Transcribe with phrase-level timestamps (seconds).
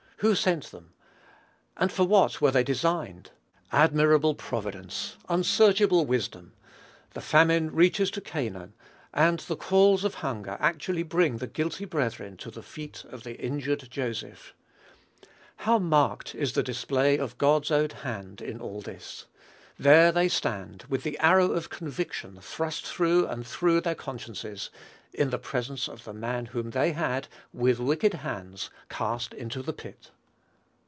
[0.23, 0.93] Who sent them?
[1.77, 3.31] And for what were they designed?
[3.71, 5.17] Admirable providence!
[5.27, 6.53] Unsearchable wisdom!
[7.15, 8.73] The famine reaches to Canaan,
[9.15, 13.35] and the calls of hunger actually bring the guilty brethren to the feet of the
[13.43, 14.53] injured Joseph!
[15.55, 19.25] How marked is the display of God's own hand in all this!
[19.79, 24.69] There they stand, with the arrow of conviction thrust through and through their consciences,
[25.13, 29.73] in the presence of the man whom they had, "with wicked hands," cast into the
[29.73, 30.09] pit.